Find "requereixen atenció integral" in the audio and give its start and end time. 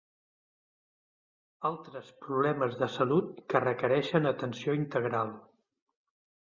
3.69-5.33